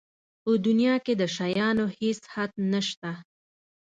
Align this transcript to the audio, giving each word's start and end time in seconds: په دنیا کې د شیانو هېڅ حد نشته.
په 0.41 0.51
دنیا 0.65 0.95
کې 1.05 1.13
د 1.21 1.23
شیانو 1.35 1.85
هېڅ 1.99 2.19
حد 2.33 2.51
نشته. 2.71 3.11